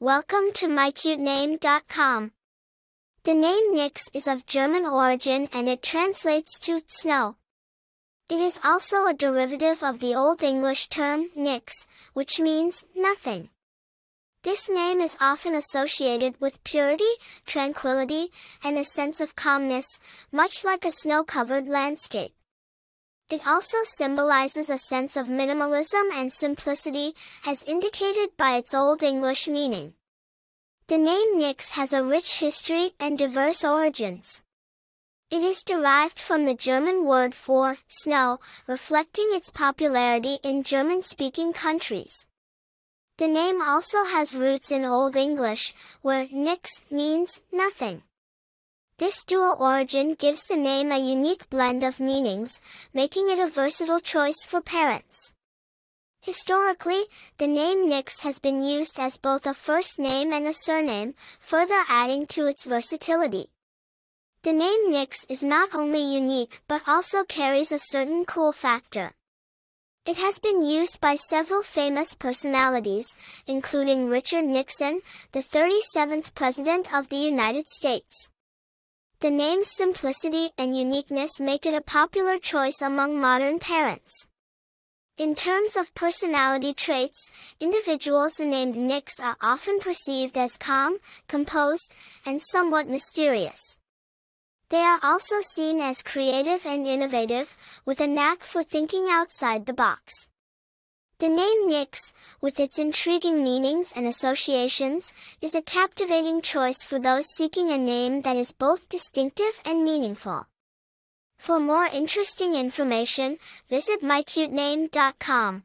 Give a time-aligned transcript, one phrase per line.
[0.00, 2.30] Welcome to mycutename.com.
[3.24, 7.34] The name Nix is of German origin and it translates to snow.
[8.28, 13.48] It is also a derivative of the Old English term nix, which means nothing.
[14.44, 18.30] This name is often associated with purity, tranquility,
[18.62, 19.98] and a sense of calmness,
[20.30, 22.37] much like a snow-covered landscape.
[23.30, 27.14] It also symbolizes a sense of minimalism and simplicity,
[27.44, 29.92] as indicated by its Old English meaning.
[30.86, 34.40] The name Nix has a rich history and diverse origins.
[35.30, 42.28] It is derived from the German word for snow, reflecting its popularity in German-speaking countries.
[43.18, 48.04] The name also has roots in Old English, where nix means nothing.
[48.98, 52.60] This dual origin gives the name a unique blend of meanings,
[52.92, 55.32] making it a versatile choice for parents.
[56.20, 57.04] Historically,
[57.36, 61.84] the name Nix has been used as both a first name and a surname, further
[61.88, 63.50] adding to its versatility.
[64.42, 69.12] The name Nix is not only unique but also carries a certain cool factor.
[70.06, 73.14] It has been used by several famous personalities,
[73.46, 78.30] including Richard Nixon, the 37th President of the United States.
[79.20, 84.28] The name's simplicity and uniqueness make it a popular choice among modern parents.
[85.16, 92.40] In terms of personality traits, individuals named Nix are often perceived as calm, composed, and
[92.40, 93.80] somewhat mysterious.
[94.68, 99.72] They are also seen as creative and innovative, with a knack for thinking outside the
[99.72, 100.28] box.
[101.20, 107.26] The name Nix, with its intriguing meanings and associations, is a captivating choice for those
[107.26, 110.46] seeking a name that is both distinctive and meaningful.
[111.36, 113.38] For more interesting information,
[113.68, 115.64] visit mycutename.com.